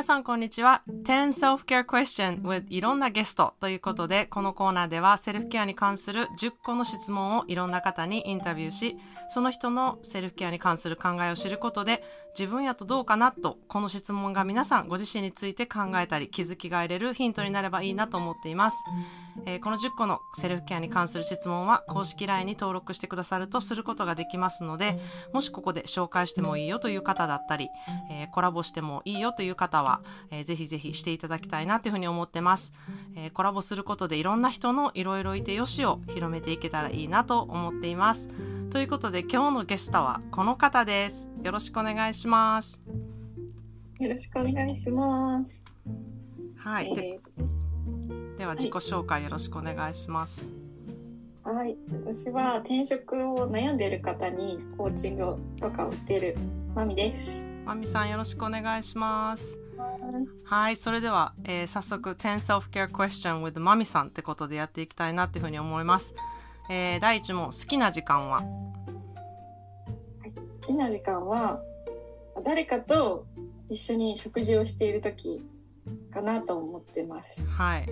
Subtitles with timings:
[0.00, 0.82] 皆さんこんにちは。
[0.88, 8.96] 10 Self-Care Question with いろんなゲストということで、このコーナーではセルフケアに関する10個の質問をいろんな方にインタビューし、
[9.28, 18.82] その人のセルフケアに関する考えを知ることで、自分やとどうかなと、この質問が皆さんご自身について考えたり、気づきが得れるヒントになればいいなと思っています。
[19.46, 24.98] えー、この10個のセルフケアに関する質問は公式 LINE に登録してくださるとすることができますので、
[25.32, 27.68] もしここで紹介してもいいよという方だったり、
[28.10, 32.72] えー、コラボしてもいいよという方は、えー、ぜひぜひしていただきたいなというふうに思ってます。
[33.16, 38.28] えー、コラボすることでいろんな人のいろいろいてよしを広めていけたらいいなと思っています。
[38.70, 41.30] ということで今日のゲストはこの方です。
[41.42, 42.80] よろしくお願いします。
[43.98, 45.64] よろしくお願いします。
[46.56, 46.92] はい。
[46.96, 47.59] えー、
[48.40, 50.50] では自己紹介よろしくお願いします。
[51.44, 51.76] はい、
[52.06, 56.38] 私は転職を悩んでいる方にコーチングとかをしている
[56.74, 57.42] まみです。
[57.66, 59.58] まみさんよろしくお願いします。
[60.44, 66.14] はい、それでは、えー、早速10 Self-Care Question with まみさんってことでやっていきたいなっていうふうに思います。
[66.70, 68.42] えー、第一問好きな時間は、は
[70.26, 71.60] い、好きな時間は
[72.42, 73.26] 誰かと
[73.68, 75.42] 一緒に食事をしている時
[76.10, 77.44] かなと思ってます。
[77.44, 77.86] はい。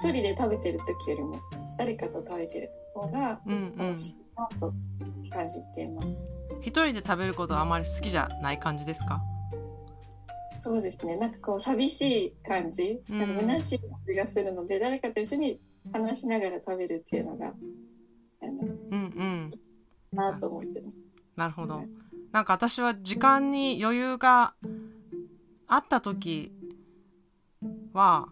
[0.00, 1.40] 一人で食べてる時よりも
[1.78, 3.40] 誰かと食べてる方が
[3.76, 4.72] 楽しいなと
[5.30, 6.04] 感じています。
[6.04, 6.08] う
[6.54, 9.20] んうん、一人で食べることはあまり好きじゃない感じですか？
[10.58, 11.16] そうですね。
[11.16, 15.60] なんかこう寂しい感じ、うん、なんか虚しい感じがするので、誰かと一緒に
[15.92, 17.48] 話しながら食べるっていうのが、
[18.42, 19.50] あの、うんうん。
[20.12, 20.96] なと思ってます。
[21.36, 21.82] なるほど。
[22.32, 24.54] なんか私は時間に余裕が
[25.66, 26.52] あった時
[27.92, 28.28] は、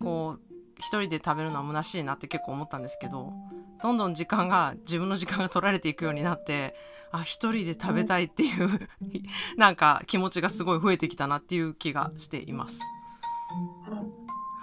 [0.00, 0.51] こう、
[0.82, 3.32] 一人で食べるのは虚しいなって結構思ったんですけど、
[3.80, 6.74] どんどん時間が、自分の時間が取られていくようになって、
[7.12, 8.88] あ、一人で食べたいっていう
[9.56, 12.80] なんか気持ちがすごい増えてきたなっていう気がしています。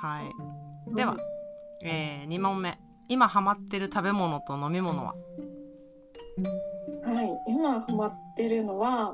[0.02, 0.96] はい。
[0.96, 1.18] では、
[1.84, 5.16] えー、2問目今ハマってる食べ物と飲み物は？
[7.04, 9.14] はい今ハマってるのは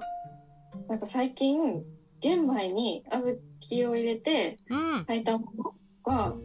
[0.87, 1.83] なんか最近
[2.19, 3.37] 玄米に小
[3.69, 4.59] 豆を入れて
[5.07, 6.35] 炊いたものが、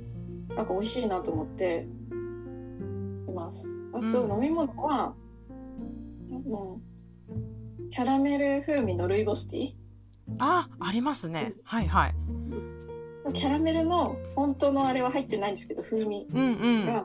[0.56, 1.86] なんか美味しいなと思って
[3.28, 3.68] います。
[3.92, 5.14] あと飲み物は、
[6.30, 9.74] うん、キャラメル風味のルイボスティー。
[10.38, 11.54] あありますね。
[11.64, 12.14] はいはい。
[13.32, 16.26] キャラメルの本当のあれは入ってないんですけど風味
[16.86, 17.04] があっ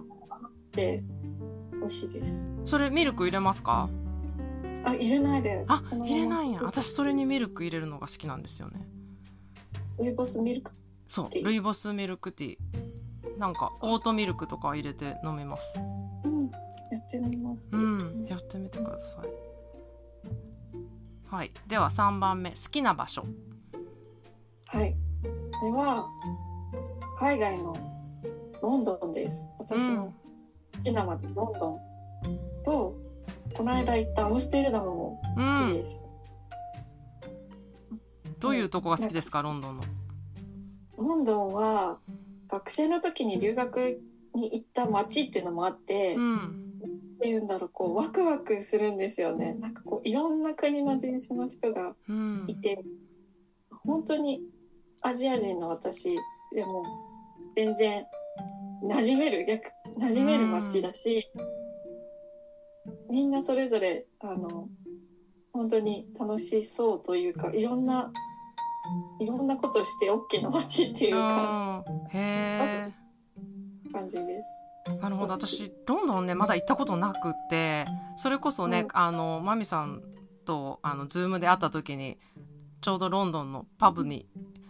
[0.72, 1.04] て
[1.74, 3.90] 美味しいです、うんうん、それミルク入れますか？
[4.86, 5.72] あ入れないです。
[5.72, 6.62] あ入れないんや。
[6.64, 8.88] 私それにミルク入れるのが好きなんですよね。
[10.00, 10.72] ルイボスミルク
[11.08, 12.58] そうルイボスミルクティー
[13.38, 15.80] なんかオートミルクとか入れて飲みます。
[16.24, 16.50] うん。
[16.92, 17.70] やってみます。
[17.72, 18.26] うん。
[18.28, 19.28] やってみてください。
[21.28, 21.52] はい。
[21.68, 22.52] では3番目。
[22.52, 23.26] 好きな場所。
[24.68, 24.96] はい。
[25.60, 26.08] これは
[27.18, 27.76] 海外の
[28.62, 29.48] ロンドンです。
[29.60, 30.14] 私の
[30.76, 31.80] 好きな街、ロンドン。
[32.64, 32.96] と
[33.56, 36.08] この間行ったアムステルダムも好きです。
[37.92, 39.84] うん、どういうとこが好きですか、ロンドンの。
[40.98, 42.00] ロンドンは
[42.48, 44.02] 学生の時に留学
[44.34, 46.66] に行った街っていうのもあって、うん、
[47.16, 49.54] っていうんだろうこうワクワクするんですよね。
[49.54, 51.96] なんかこういろんな国の人種の人が
[52.48, 52.84] いて、
[53.72, 54.42] うん、本当に
[55.02, 56.16] アジア人の私
[56.54, 56.84] でも
[57.56, 58.06] 全然
[58.84, 61.30] 馴染める逆馴染める街だし、
[63.10, 64.68] みんなそれぞれあの
[65.54, 68.12] 本当に楽しそうというかいろんな
[69.20, 72.92] いろんなことして OK な街っていうかへ
[73.92, 74.44] 感じで
[74.88, 74.92] す。
[75.02, 75.34] なるほど。
[75.34, 77.86] 私ロンドンねまだ行ったことなくて
[78.18, 80.02] それこそね、うん、あのマミさん
[80.46, 82.18] とあのズームで会った時に
[82.82, 84.28] ちょうどロンドンのパブに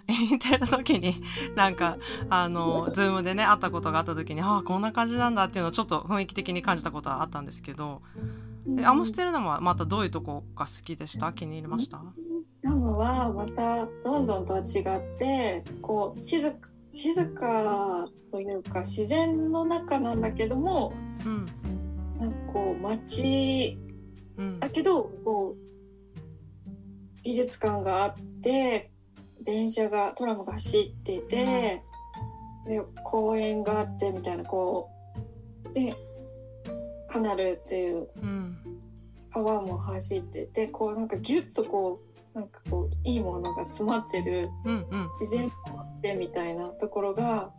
[0.08, 1.22] 行ってる時に
[1.56, 1.98] なんか
[2.30, 8.02] あのズームでね会ったことがあった時にああこんな感じなんだっていうのをちょっと雰囲気的に感じたことはあったんですけど。
[8.84, 11.32] アムステルダムはまたどういうとこが好きでした？
[11.32, 12.04] 気に入りました？
[12.66, 16.56] ダムはまたロンドンとは違ってこう静
[16.90, 20.92] 静かというか自然の中なんだけども、
[21.24, 21.46] うん、
[22.20, 23.78] なんかこう街
[24.60, 25.60] だけど、こう
[27.24, 28.92] 美術館があって
[29.44, 31.84] 電車がトラムが走っていて、
[32.66, 34.90] うん、で公園があってみたいなこ
[35.70, 35.96] うで
[37.08, 38.08] カナルっていう
[39.32, 42.05] 川も走っててこうなんかギュッとこう
[42.36, 47.50] なんかこういいものが詰まってる、うんうん、自然ってみたいなところが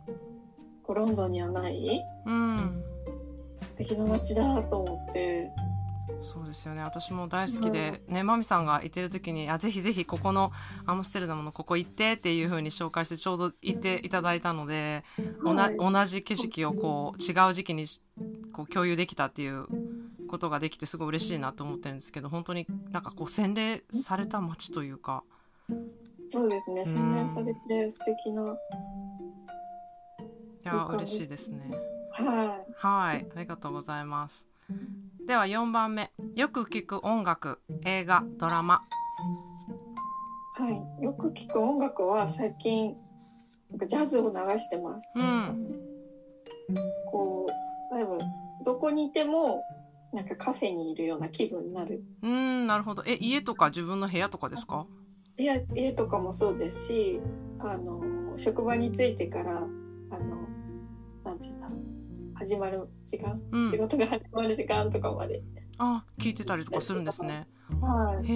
[0.83, 2.83] こうロンドンにはない、うん、
[3.67, 5.49] 素敵な街だと思って。
[6.21, 6.81] そうですよね。
[6.81, 10.51] 私も大好きで、ねまみさんがいてる時にあぜひぜひここの
[10.85, 15.03] アムステルダムのここ行ってっていう風に紹介してちょうど行っていただいたので、
[15.43, 17.85] はい、同じ景色をこう違う時期に
[18.53, 19.65] こう共有できたっていう
[20.27, 25.23] ことができてすごい嬉しいなと思ってるんですけど本当になんかこう洗練された街というか。
[26.27, 26.85] そうですね。
[26.85, 28.55] 洗練されて素敵な、い
[30.63, 31.71] や嬉しいですね。
[32.11, 32.73] はい。
[32.75, 33.27] はい。
[33.35, 34.49] ありがとうございます。
[35.25, 36.11] では4番目。
[36.35, 38.83] よく聞く音楽映画ドラマ。
[40.55, 40.69] は
[40.99, 41.03] い。
[41.03, 42.95] よく聞く音楽は最近
[43.73, 45.67] ジャズを流してます、うん、
[47.11, 47.47] こ
[47.91, 48.19] う多分
[48.63, 49.61] どこにいても
[50.17, 52.03] なんかカフェにいるような気分になる。
[52.23, 53.03] うんなるほど。
[53.05, 54.87] え家とか自分の部屋とかですか？
[55.37, 57.21] 家家とかもそうですし
[57.59, 58.01] あの
[58.35, 59.67] 職場に着いてからあの
[61.23, 65.43] なんていうん始まる時間、うん、仕事が始まる時間とかまで。
[65.77, 67.47] あ聞いてたりとかするんですね。
[67.79, 68.25] はい。
[68.27, 68.35] へ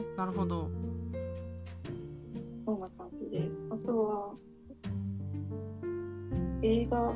[0.00, 0.68] えなるほど。
[2.66, 3.66] そんな感じです。
[3.70, 4.34] あとは
[6.60, 7.14] 映画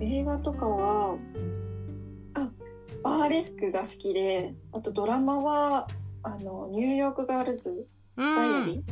[0.00, 1.16] 映画とかはあ
[3.06, 5.86] バーレスクが好きであとドラマは
[6.24, 7.86] あのニューヨークガールズ
[8.16, 8.82] ダイアリー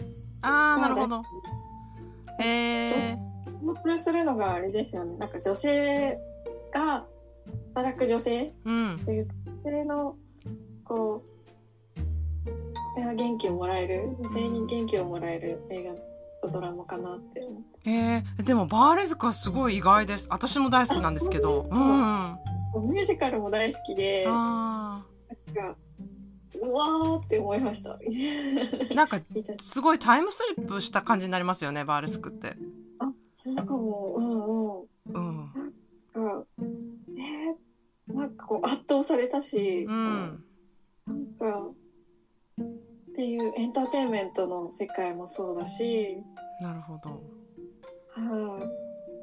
[0.41, 1.23] ああなるほど。
[2.39, 3.19] へえ
[3.61, 5.17] 共通するのがあれですよね。
[5.17, 6.17] なんか女性
[6.73, 7.07] が
[7.75, 8.53] 働く女性
[9.05, 9.29] という
[9.65, 10.17] 女性の
[10.85, 11.25] こ
[12.97, 15.95] う元気をもらえる女性に元気をもらえる映画
[16.49, 17.91] とドラマかなって思って。
[17.91, 20.29] えー、でもバーレズカすごい意外です。
[20.31, 22.39] 私も大好きなんですけど、うん、
[22.81, 25.77] ミュージカルも大好きでなんか
[26.61, 27.99] うわーって思いました。
[28.95, 29.21] なんか
[29.59, 32.57] すごいタイムスリップした感じになりますよねバーレスクって。
[32.99, 34.15] あそうかも。
[34.17, 35.27] うんうん。
[35.37, 35.51] うん。
[36.15, 40.45] なんかえー、なんかこう圧倒されたし、うん、
[41.07, 41.67] なんか
[42.61, 46.19] っていうエンターテインメントの世界もそうだし。
[46.61, 47.11] なるほど。
[48.11, 48.71] はい、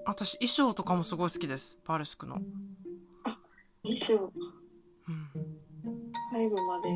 [0.05, 2.35] 私衣装とかもすごい好きですパーレスクの。
[2.35, 2.39] あ
[3.93, 4.31] 衣装、
[5.07, 5.29] うん、
[6.31, 6.89] 最後まで。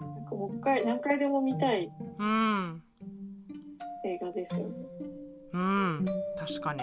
[0.00, 2.82] なんかもう一回何回でも見たい、うん、
[4.04, 4.74] 映画ですよね。
[5.52, 6.06] うん。
[6.38, 6.80] 確かに。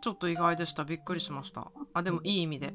[0.00, 0.84] ちょっと意外でした。
[0.84, 1.70] びっくりしました。
[1.94, 2.74] あでもいい意味で。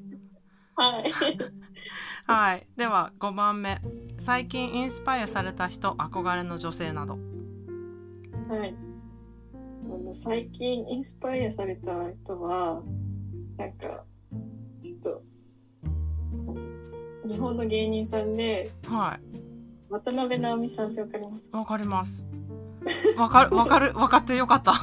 [0.76, 1.12] はい。
[2.26, 2.68] はい。
[2.78, 3.80] では5番目。
[4.18, 7.18] 最近インスパイアされた人憧れの女性など。
[8.48, 8.76] はい。
[9.92, 12.82] あの最近インスパイアされた人は
[13.58, 14.06] なんか
[17.30, 19.40] 日本の芸人さんで、はい、
[19.90, 21.50] 渡辺直美さんってわかります？
[21.54, 22.28] わかります。
[23.18, 24.74] わかるわかるわかってよかった。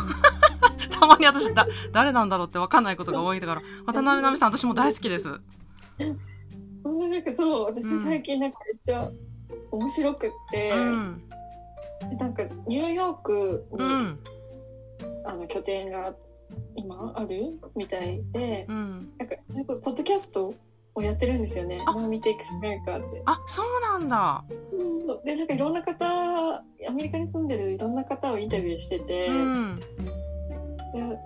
[0.98, 3.60] たまに私だ誰なんだろうって分かんないことが多いから。
[3.84, 5.28] 渡辺直美さん私も大好きです。
[5.98, 6.06] な
[7.18, 9.10] んかそう私最近なんかめっちゃ
[9.72, 11.22] 面白くって、うん、
[12.10, 14.18] でなんかニューヨークに、うん、
[15.24, 16.14] あの拠点が
[16.76, 20.54] 今あるみたいで、うん、なんかそれこポッドキャスト
[20.96, 21.82] をやってるんですよね。
[21.84, 23.22] ナオミテイクスメーカーって。
[23.26, 24.44] あ、そうなんだ。
[25.24, 26.06] で、なんかいろんな方、
[26.56, 26.62] ア
[26.92, 31.18] メリカに住んでるいろんな方をインタビューしてて、うん、で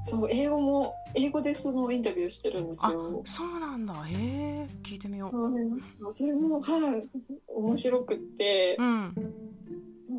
[0.00, 3.22] そう英語も英語でそのインタビューしてるんですよ。
[3.24, 3.94] そうなんだ。
[3.94, 6.12] へえ、聞いてみよう。
[6.12, 7.08] それもはい
[7.46, 9.14] 面白くって、うん、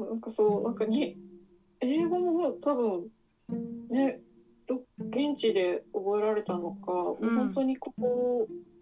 [0.09, 1.17] なんかそうなんかに
[1.81, 3.07] 英語も多分
[3.89, 4.21] ね
[4.99, 8.72] 現地で覚えられたのか、うん、本当にここあ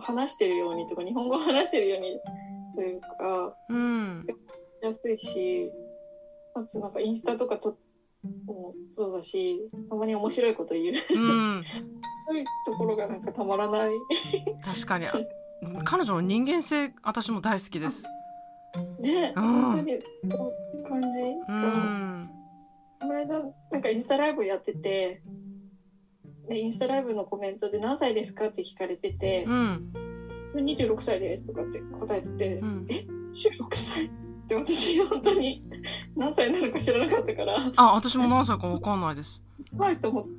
[0.00, 2.20] 話してるようにとか日本語を話してるように
[2.74, 4.26] というか、うん、
[4.82, 5.70] 安いし
[6.54, 7.76] あとなんかインスタとかと
[8.46, 11.64] もそうだしたまに面白いこと言う、うん、
[12.26, 13.90] そういうところがなんかたまらない。
[14.64, 15.06] 確かに。
[15.84, 18.04] 彼女の人間性私も大好きです。
[19.00, 19.98] ね、うん、本当に
[20.84, 22.30] 感じ、うん、
[23.00, 25.22] この間なんかインスタライブやってて
[26.48, 29.92] でインスタライブのコメントで「何歳ですか?」って聞かれてて「うん、
[30.52, 34.10] 26歳です」とかって答えてて「うん、え16歳?」っ
[34.48, 35.62] て私本当に
[36.16, 37.56] 何歳なのか知らなかったから。
[37.76, 39.42] あ私も何歳か分かんないです。
[39.76, 40.30] はいと思って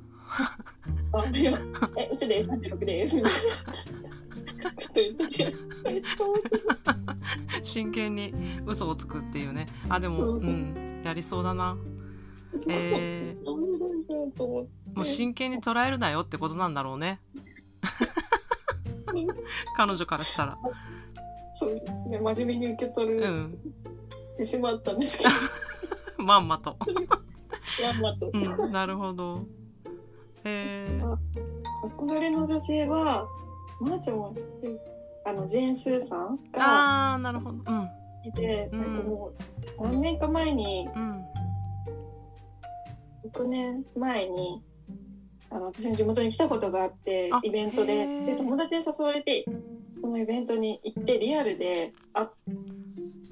[1.12, 1.58] あいや
[1.96, 3.16] え嘘です36です。
[3.16, 5.54] みたいなこと言ってて。
[5.84, 8.32] めっちゃ真剣に
[8.66, 9.66] 嘘をつくっていうね。
[9.88, 11.02] あでもうん。
[11.04, 11.76] やりそうだな。
[12.68, 13.44] えー、
[14.94, 17.20] もう真剣に捉えるなよってことなんだろうね。
[19.76, 20.58] 彼女からしたら。
[21.58, 22.18] そうですね。
[22.20, 23.58] 真面目に受け取る、うん。
[24.40, 25.30] てしまったんですけど。
[26.24, 26.76] まんまと。
[27.82, 29.46] まんまと、うん、なるほど。
[30.44, 31.02] へえ
[31.98, 33.26] 憧れの女性は
[33.80, 34.80] まーちゃんも知ってる
[35.26, 37.58] あのジェーン・スーさんがああなるほど。
[37.58, 37.64] うん。
[37.64, 37.90] なん
[38.70, 39.32] かも
[39.78, 41.24] う何年か前にうん。
[43.34, 44.62] 6年前に
[45.50, 48.24] あの私の地元に来たことがあってあイベントで。
[48.26, 49.44] で友達に誘われて
[50.00, 52.28] そのイベントに行ってリアルで会っ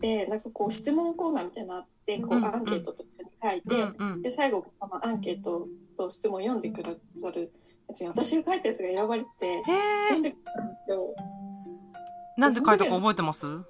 [0.01, 4.23] てなんかこう質問コーナーみたいなのあってこううんアンケートと一緒に書いて、うんうん。
[4.23, 7.53] で最後そのアンケートと質問を読んでくださる
[7.89, 9.63] やつに私が書いたやつが選ばれて
[10.09, 11.15] 読んでくれたんですよ。
[12.37, 13.47] なんで書いたか覚えてます？
[13.47, 13.65] 確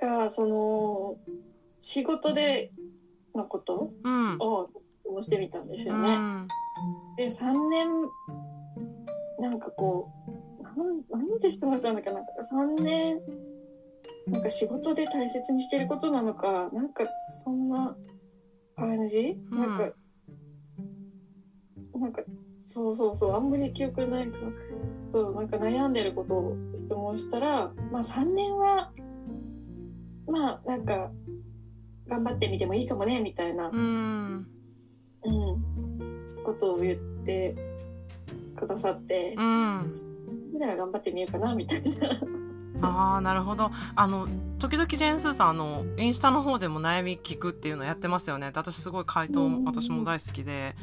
[0.00, 1.16] かその
[1.78, 2.70] 仕事で
[3.34, 4.38] のことうん。
[4.40, 4.68] を
[5.22, 6.16] してみたんですうよね。
[6.16, 6.48] ん
[7.20, 7.88] で3年
[9.38, 10.10] なんかこ
[10.58, 13.20] うなんなんで質問したんだっけななんか3年
[14.26, 17.04] なんか仕事で大切にしてることなのかなんか
[17.44, 17.94] そんな
[18.74, 19.60] 感じ、うん。
[19.60, 19.92] なんか
[21.94, 22.22] なんか
[22.64, 24.38] そうそうそうあんまり記憶ないか。
[24.38, 24.42] ら
[25.12, 28.92] そうなんか悩んでることを質問したらまあ3年は
[30.26, 31.10] まあなんか
[32.08, 33.68] 頑張ってみてもいいかもねみたいな。
[33.68, 34.46] うん。
[35.22, 37.09] うん、ことを言って
[38.56, 39.90] くださって、うん。
[40.52, 42.10] ぐらいは頑張ってみようかなみたいな。
[42.82, 43.70] ああなるほど。
[43.94, 48.50] あの時々ジェーンスーさんあのインスタの方でも悩み聞くっていうのやってますよね。
[48.54, 49.64] 私すごい回答うん。
[49.64, 50.74] 私も大好きで。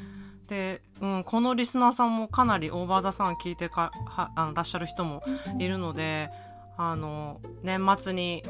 [0.47, 5.21] で、うん、このリスナーさんもかなりオーバーザさん聞いてかはあのらっしゃる人も
[5.59, 6.29] いるので
[6.77, 8.49] あの年末にこ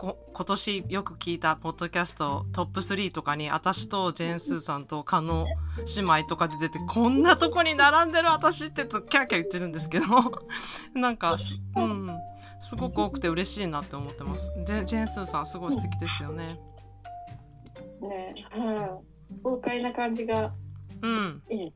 [0.00, 0.16] 今
[0.46, 5.44] 年よく聞いたポッドキャストトップ3とかに私とジェーンスーさんと加納
[5.94, 10.06] 姉妹とかで出てこんなとこに並んでる私ってとキャーキャー言ってるんですけど。
[10.98, 11.36] なんか
[11.76, 12.10] うん。
[12.62, 14.50] すごく多くて嬉しいなって思ってます。
[14.64, 16.46] ジェジェーンスーさんすごい素敵ですよね。
[18.00, 20.54] ね、はい、爽快な感じが
[21.02, 21.42] うん。
[21.50, 21.74] いいね。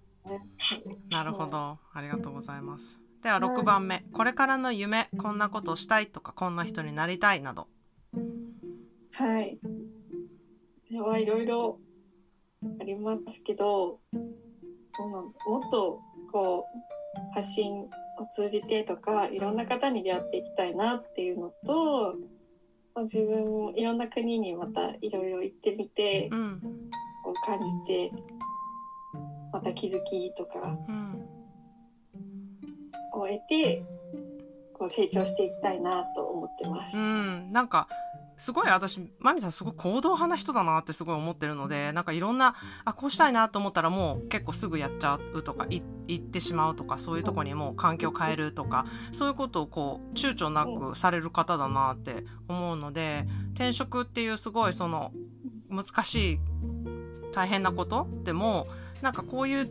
[1.11, 1.79] なるほど。
[1.93, 3.01] ありがとうございます。
[3.23, 4.01] では6番目。
[4.13, 7.69] これからの夢こんなことをしたいとかこんな人になりたいなど
[9.15, 9.59] はい。
[10.91, 11.79] ではいろいろ
[12.81, 14.35] ありますけど、うん
[15.47, 16.01] もっと
[16.33, 16.67] こ
[17.17, 17.89] う発信を
[18.31, 22.15] 通じてとかいろんな方に出会っていきたいなっていうのと、
[22.95, 26.61] まあ自分もいろんな国にまたいろいろ行ってみてうん
[27.25, 28.13] こう感じて
[29.53, 31.29] また気づきとかうん
[33.15, 33.85] を得て
[34.73, 36.97] こう成長していきたいなと思ってます。
[36.97, 37.89] うん、なんか
[38.37, 55.13] すごい私マミさんすごい行動派な人だなってすごい思ってるのでなんかいろんなあこうしたいなと思ったらもう結構すぐやっちゃうとかい行ってしまうとかそういうとこにもう環境を変えるとかそういうことをこう躊躇なくされる方だなって思うので転職っていうすごいその
[55.71, 56.41] 難しい
[57.33, 58.67] 大変なことでも
[59.03, 59.69] なんかこういう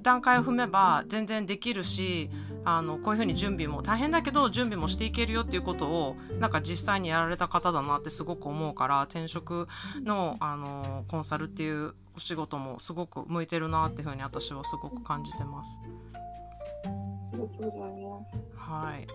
[0.00, 2.30] 段階を踏めば全然できるし
[2.64, 9.68] あのこういうふうに準備も大変だけど準備もしていけるよっていうことをなんか実際にやられた方だなってすごく思うから転職
[10.02, 15.78] のあのコンサルっていうお仕事もすごく向いてるなっていうふうに私はすごく感じてます。
[16.84, 18.36] ありがとうございます。
[18.56, 19.06] はい。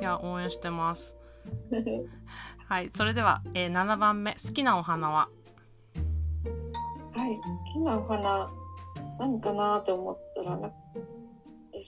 [0.00, 1.16] いや応援してます。
[2.68, 2.90] はい。
[2.92, 5.28] それでは、えー、7番目好きなお花は？
[7.14, 7.42] はい、好
[7.72, 8.50] きなお花
[9.18, 10.72] 何かなと思ったら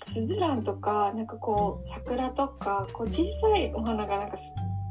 [0.02, 4.42] スズランとかなんかこう桜とかこう小さいお花がなんか好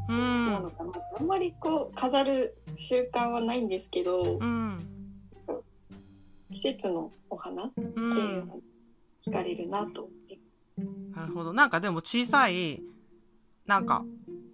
[0.09, 4.83] うきなのんかな、あんまりこう飾る習慣はないんですけどうん
[6.51, 8.53] 季節のお花ってういうのんが
[9.25, 10.09] 惹かれるなと、
[11.13, 11.53] なるほど。
[11.53, 12.81] なんかでも小さい
[13.65, 14.05] なんか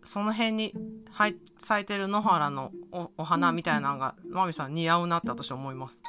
[0.04, 0.74] その辺に
[1.12, 6.02] はい咲いてる野原のおお花みたいなのがマミさん似合うなって私思います。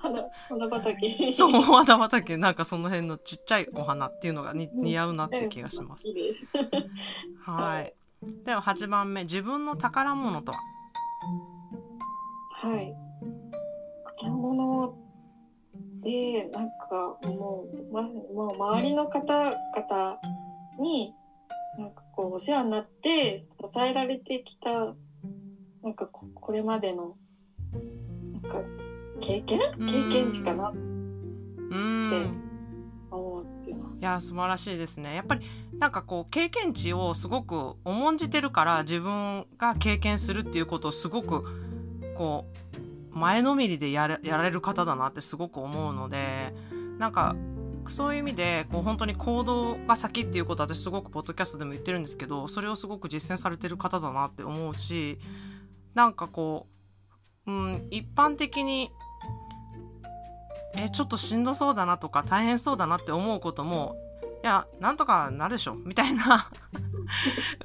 [0.00, 1.32] 花花畑。
[1.32, 2.36] そうお花畑。
[2.36, 6.06] なんかその辺のちっちゃいお花っていうのがに似合うなって気がします。
[7.40, 7.94] はい。
[8.44, 9.24] では8番目。
[9.24, 10.58] 自分の宝物とは？
[12.68, 12.94] はい。
[14.20, 14.94] 買い物
[16.02, 20.20] でなんかもう,、ま、もう周りの方々
[20.80, 21.14] に
[21.78, 24.94] なんかこうお世話になって支えられてきた
[25.82, 27.16] なんかここれまでの
[28.32, 28.58] なんか
[29.22, 32.42] 経験経験値かなってうん。
[33.10, 34.00] 思ってます。
[34.00, 35.46] いや素晴らしいですねやっぱり
[35.78, 41.44] なんかこう経験値をすごく重んじてるから自分が経験するっていうことをすごく
[42.16, 42.46] こ
[43.12, 46.54] う前のめりでやれやられる方だなってすごく思うので
[46.98, 47.36] なんか
[47.88, 55.18] そういう意味でこう本当に行動が先っていうことは私すごくポッドキャストでも言ってるんですけどそれをすごく実践されてる方だなって思うし
[55.94, 56.66] なんかこ
[57.46, 58.90] う、うん、一般的に
[60.76, 63.96] えちょっとしんどそうだなとか大変そうだなって思うことも
[64.42, 66.50] やなんとかなるでしょみたいな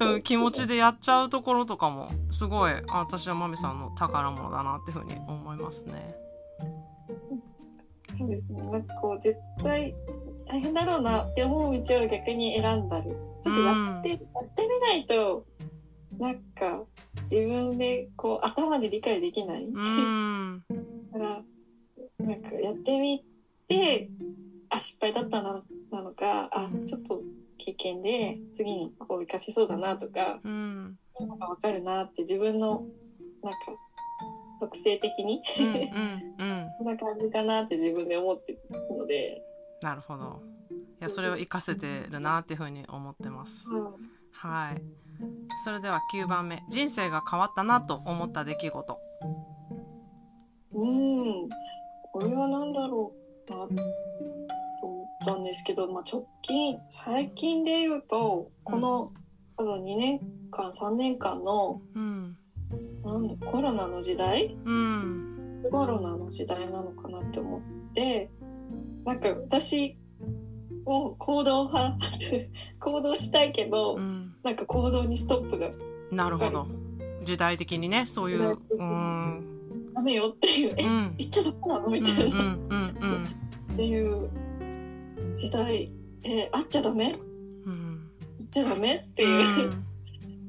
[0.00, 6.14] うん、気持ちでやっちゃうところとかもすごい私はまみさんの宝物だなっていうふうに思いますね。
[8.16, 9.94] そうですねなんかこう絶対
[10.46, 13.10] 大変だろうなって思う道を逆に選んだり
[13.40, 15.44] ちょっとやって、うん、やってみないと
[16.18, 16.82] なんか
[17.30, 19.64] 自分でこう頭で理解できない。
[19.64, 20.64] うん、
[21.12, 21.42] だから
[22.18, 23.24] なんかやってみ
[23.68, 24.08] て
[24.70, 27.22] あ失敗だったななのかあちょっと
[27.58, 32.84] 経験で次にこう活かせそうだなとか、うん、なんか分かるなって自分の
[33.42, 33.58] なんか
[34.60, 35.86] 特性的にうんうん、うん、
[36.78, 38.60] こんな感じかなって自分で思ってる
[38.96, 39.42] ので。
[39.80, 40.42] なるほど。
[41.00, 43.94] いやそれを活かせてるなっていうふうに思ってます、うん、
[44.32, 44.82] はい。
[45.64, 46.62] それでは9番目。
[46.68, 48.98] 人生が変わったなと思った出来事。
[50.72, 51.48] うん
[52.12, 53.12] これは何だろ
[53.48, 53.66] うなと
[54.82, 59.12] 思ったんですけど、まあ、直近最近で言うとこの、
[59.56, 62.36] 多分2年間3年間の、うん、
[63.04, 68.30] なんだコロナの時代、うん、コロナの時代なのかなって思って
[69.04, 69.96] なんか私
[70.84, 71.96] も行動派
[72.80, 75.70] 行動したいけど、うん、なんか行動にストップが
[76.10, 76.66] なるほど。
[77.24, 79.57] 時代的にねそういううん
[79.98, 81.88] ダメよっていう、え、うん、言っちゃダメなの？
[81.88, 83.24] みたいな、うんうんうん、
[83.72, 84.30] っていう
[85.36, 85.92] 時代。
[86.24, 87.16] え会っちゃダメ、
[87.64, 89.70] うん、言っちゃダメっていう、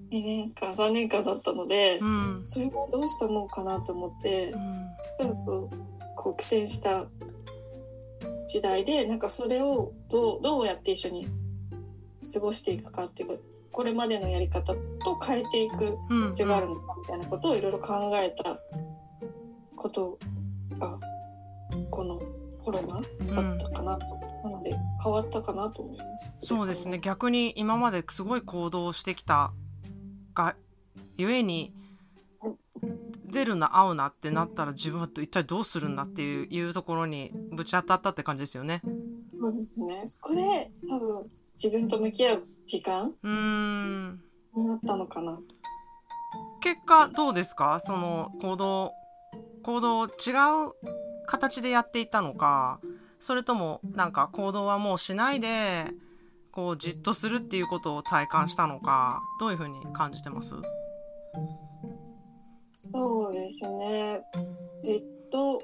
[0.09, 4.55] 2年間3年間だったので、うん、それもどうしたもんかなと思って、
[5.19, 7.05] うん、こう苦戦した
[8.47, 11.27] 時代でなんかそれをどうどうやって一緒に
[12.33, 15.97] 過ごしていくかっていうかこれまでのやり方と変えていく
[16.31, 18.59] 必要があるのかみたいなことをいろいろ考えた
[19.79, 20.19] こと
[20.77, 20.99] が
[21.89, 22.21] この
[22.63, 23.01] コロナ
[23.41, 24.05] だったかなと、
[24.43, 26.35] うん、なので変わったかなと思います。
[26.41, 29.53] そうですね逆に今まですごい行動してきた
[30.35, 30.55] が
[31.17, 31.73] ゆえに
[33.25, 38.81] 出るな会うなってなったら自分は一体どうするんだっていういうところにぶち当たったって感じですよね。
[39.39, 40.03] そうですね。
[40.07, 44.21] そこで多分自分と向き合う時間うん
[44.55, 45.39] になったのかな。
[46.61, 47.79] 結果どうですか？
[47.79, 48.93] その行動
[49.63, 50.11] 行動違う
[51.27, 52.79] 形でやっていたのか
[53.19, 55.85] それともなんか行動はもうしないで
[56.51, 60.55] こうじっとするっていうことを体感したのかどういうふうに感じてます？
[62.71, 64.21] そうですね。
[64.81, 65.61] じっと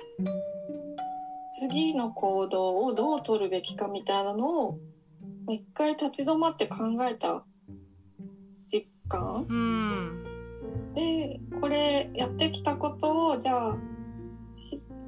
[1.59, 4.79] 次の行動をどう取るべきかみたいなのを
[5.49, 7.45] 一回立ち止まって考えた
[8.67, 10.24] 実感、うん、
[10.95, 13.75] でこれやってきたことをじゃ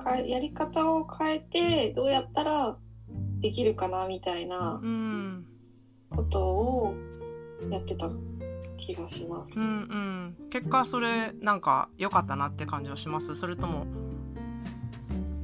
[0.05, 2.77] あやり方を変えてどうやったら
[3.39, 4.81] できるかなみたいな
[6.09, 6.93] ことを
[7.69, 8.09] やってた
[8.77, 9.53] 気がします。
[9.55, 13.35] うんうん、結果それなんか良かったなって感じはします。
[13.35, 13.85] それとも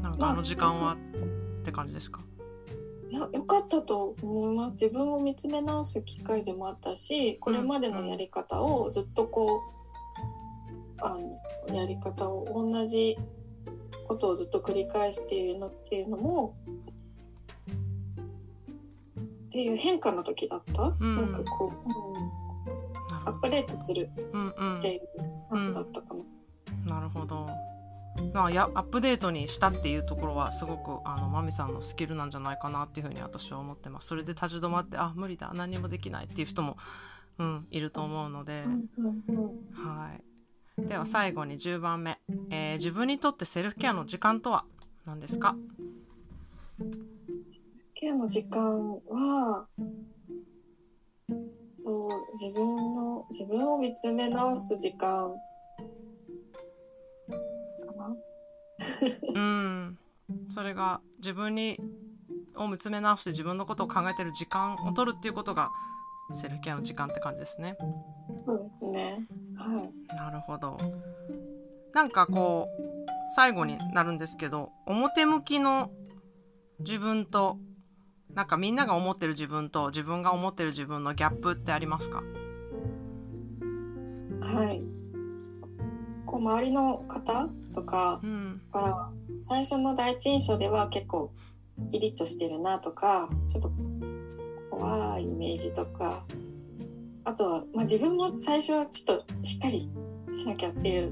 [0.02, 0.98] なんかあの時間は
[1.62, 2.22] って感じですか？
[3.10, 4.84] いや良かったと思います。
[4.84, 9.74] 自分を見つめ直す機会でもあったしこれまでのやり方をずっとこう、
[11.00, 13.18] あのやり方を同じ
[14.08, 16.56] ことをずっと繰り返しているのっていうのも
[19.48, 24.10] っていう変化の時だった、うん、なんかこう、うん、アップデートする
[24.80, 25.02] っていう
[25.56, 26.22] やつだったかな。
[26.72, 27.48] うん、なるほど。
[28.34, 34.08] まあ、やアップデートにしたっていうところはすごくあのマミさんのスキルなんじゃないかなっていうふうに私は思ってます。
[34.08, 36.78] それで立ち止まってあ無理だ何もできないっていう人も、
[37.38, 38.64] うん、いると思うので、
[39.74, 40.24] はい
[40.78, 44.66] では最後に10番目、えー、自分にとってセルフケアの時間とは
[45.06, 45.56] 何ですか？
[47.94, 48.62] ケアの時間
[49.08, 49.68] は
[51.78, 55.34] そう自分の自分を見つめ直す時間。
[57.30, 58.16] かな？
[59.36, 59.98] うん。
[60.50, 61.78] それが自分に
[62.56, 65.72] を見つめ直して自分のことを考えてる時間を取るっていうことが
[66.34, 67.76] セルフケアの時間って感じですね。
[68.44, 69.28] そうですね。
[69.56, 70.16] はい。
[70.16, 70.78] なるほど。
[71.94, 72.82] なんかこう
[73.36, 75.92] 最後になるんですけど表向きの
[76.80, 77.58] 自分と
[78.34, 82.24] なんかみんなが思ってる自分と自分が思ってる自分のギャップってありますか？
[84.42, 84.82] はい
[86.26, 88.20] こう周りの方とか
[88.72, 89.12] から
[89.42, 91.32] 最初の第一印象では結構
[91.92, 93.72] キリッとしてるなとかちょっと
[94.72, 96.26] 怖いイメージとか
[97.26, 99.90] あとは、まあ、自分も最初はちょっとしっかり
[100.36, 101.12] しなきゃっていう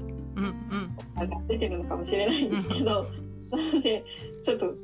[1.16, 3.04] が出てるのかもしれないんですけど、
[3.50, 4.04] なので
[4.42, 4.74] ちょっと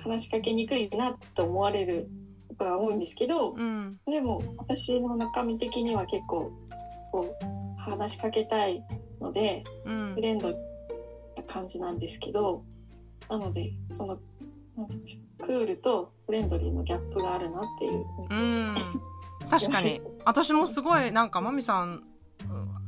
[0.00, 2.08] 話しかけにくいなと思われる
[2.48, 6.52] ことが多いんですけど、うん、でも私の中身的には結構
[7.12, 8.84] こう話しかけたい
[9.20, 10.56] ので、うん、フレンドな
[11.46, 12.62] 感じなんですけど
[13.28, 14.18] なのでその
[15.40, 18.04] クールとフレンドリーのギャップがあるなっていう。
[18.30, 18.74] うん。
[19.48, 22.04] 確かに 私もすごいなんかマミさん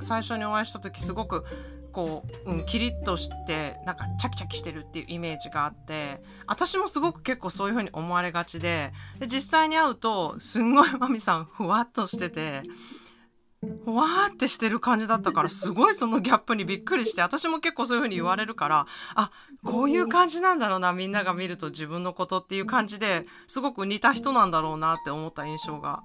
[0.00, 1.44] 最初にお会いした時すごく
[1.92, 12.62] こう、うん、キリッとしてなんかチャキチャキしてるっていうイメージがあって私もすごく結構そういう風に思われがちでで実際に会うとすんごいマミさんふわっとしてて
[13.84, 19.30] ふわーってしてる感じだったからすごいそのギャップにびっくりして私も結構そういう風に言われるからあ
[19.64, 26.02] こういう感じなんだろうなみんなが見ると自分のことっていう感じですごく似た人なんだろうなって思った印象が。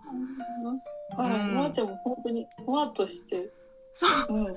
[1.17, 3.52] はい、うん、まー、ちゃんも本当にふわっとして
[3.93, 4.56] そう、うん、うん、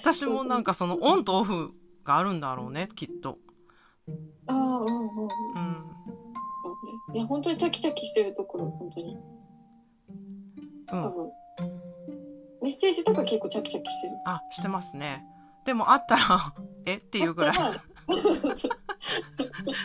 [0.00, 1.70] 私もなんかそのオンとオフ
[2.04, 3.38] があるんだろうねきっと。
[4.46, 4.92] ああうんうん。
[4.92, 5.30] うん。
[6.62, 7.18] そうね。
[7.18, 9.18] いや本当にチャキチャキしてるところ本当に。
[10.92, 11.02] うん。
[11.02, 11.30] 多分
[12.62, 14.14] メッセージとか結構チャキチャキしてる。
[14.26, 15.24] あしてますね。
[15.64, 16.54] でもあったら
[16.86, 16.96] え？
[16.96, 17.80] っていうぐらい。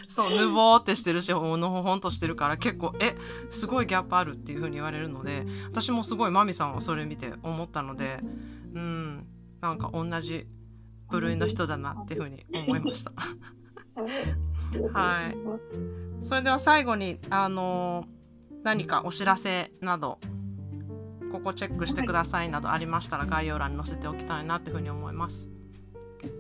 [0.08, 3.16] そうぬぼーってしてるしほのほほんとしてるから結構え
[3.50, 8.20] すごいギャップあるっていうふうに言われるので私もすごいマミさんはそれ見て思ったので
[8.74, 9.28] うん
[9.62, 10.48] なんか同じ
[11.10, 13.12] 部類の人だなっていうふうに思いました。
[14.94, 15.38] はい。
[16.26, 18.06] それでは最後にあの
[18.64, 20.20] 何かお知らせなど
[21.32, 25.50] ここチェックしてくださいなどありましたら概要欄に載せておきたいなっていうふうに思います。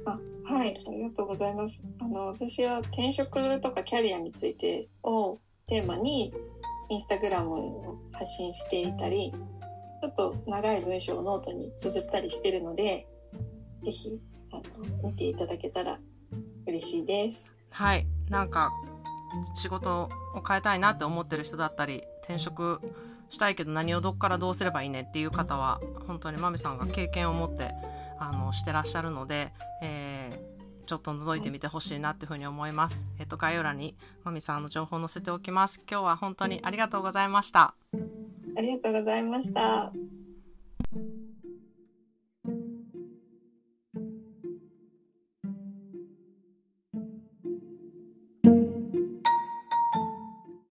[0.05, 1.83] あはい、ありがとうございます。
[1.99, 6.33] あの私は転職とかキャリアについてをテーマに
[6.89, 9.33] インスタグラムを発信していたり、
[10.01, 13.07] ちょっと長い文章をノートに綴ったりしてるので、
[13.83, 14.19] ぜひ
[14.51, 14.57] あ
[15.01, 15.99] の見ていただけたら
[16.67, 17.51] 嬉しいです。
[17.71, 18.71] はい、なんか
[19.55, 20.09] 仕事を
[20.47, 22.81] 変えたいなって思ってる人だったり、転職
[23.29, 27.71] したいけど何をどっからどうすればいいねっていう方は本当にまみさんが経験を持って
[28.19, 30.04] あのしてらっしゃるので、えー、
[30.85, 33.05] ちょっと覗いてみてほしいなっていうふうに思います。
[33.19, 35.81] えっ、と概要欄にまみさんの情報を載せておきます。
[35.89, 37.75] 今日は本当にありがとうございました。
[38.57, 39.91] ありがとうございました。